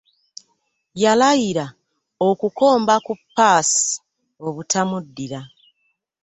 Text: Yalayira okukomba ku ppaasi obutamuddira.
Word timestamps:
Yalayira 1.03 1.65
okukomba 2.29 2.93
ku 3.05 3.13
ppaasi 3.19 3.85
obutamuddira. 4.47 5.39